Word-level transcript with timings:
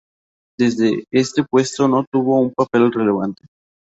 Desde 0.57 1.05
este 1.11 1.43
puesto 1.43 1.87
no 1.87 2.03
tuvo 2.11 2.39
un 2.39 2.55
papel 2.55 2.91
relevante. 2.91 3.43